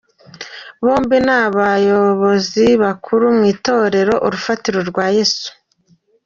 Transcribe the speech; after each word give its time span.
Bombi 0.85 1.17
ni 1.25 1.33
abayobozi 1.43 2.65
bakuru 2.83 3.25
mu 3.37 3.43
itorero 3.53 4.13
Urufatiro 4.25 4.79
rwa 4.89 5.05
Yesu. 5.17 5.49